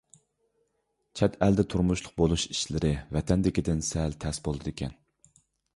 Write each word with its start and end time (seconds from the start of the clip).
چەت 1.21 1.37
ئەلدە 1.47 1.65
تۇرمۇشلۇق 1.73 2.15
بولۇش 2.23 2.47
ئىشلىرى 2.55 2.93
ۋەتەندىكىدىن 3.19 3.87
سەل 3.93 4.21
تەس 4.27 4.43
بولىدىكەن. 4.49 4.99